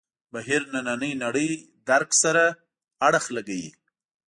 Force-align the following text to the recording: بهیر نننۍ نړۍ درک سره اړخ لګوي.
بهیر 0.33 0.61
نننۍ 0.73 1.13
نړۍ 1.23 1.49
درک 1.89 2.09
سره 2.23 2.43
اړخ 3.07 3.25
لګوي. 3.35 3.69